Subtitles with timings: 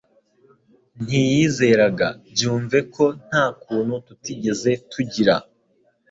[1.03, 5.35] Ntiyizeraga byumve ko nta kuntu tu tigeze tugira